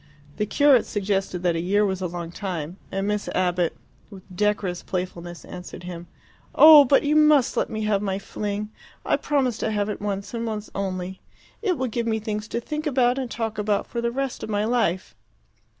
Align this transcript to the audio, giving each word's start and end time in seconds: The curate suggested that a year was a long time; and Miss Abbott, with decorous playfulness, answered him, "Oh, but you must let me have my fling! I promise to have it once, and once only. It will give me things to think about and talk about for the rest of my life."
The 0.37 0.47
curate 0.47 0.87
suggested 0.87 1.43
that 1.43 1.55
a 1.55 1.61
year 1.61 1.85
was 1.85 2.01
a 2.01 2.07
long 2.07 2.31
time; 2.31 2.77
and 2.91 3.07
Miss 3.07 3.27
Abbott, 3.35 3.77
with 4.09 4.23
decorous 4.35 4.81
playfulness, 4.81 5.45
answered 5.45 5.83
him, 5.83 6.07
"Oh, 6.55 6.85
but 6.85 7.03
you 7.03 7.15
must 7.15 7.55
let 7.55 7.69
me 7.69 7.83
have 7.83 8.01
my 8.01 8.17
fling! 8.17 8.71
I 9.05 9.15
promise 9.15 9.59
to 9.59 9.69
have 9.69 9.89
it 9.89 10.01
once, 10.01 10.33
and 10.33 10.47
once 10.47 10.71
only. 10.73 11.21
It 11.61 11.77
will 11.77 11.85
give 11.85 12.07
me 12.07 12.17
things 12.17 12.47
to 12.47 12.59
think 12.59 12.87
about 12.87 13.19
and 13.19 13.29
talk 13.29 13.59
about 13.59 13.85
for 13.85 14.01
the 14.01 14.09
rest 14.11 14.41
of 14.41 14.49
my 14.49 14.65
life." 14.65 15.13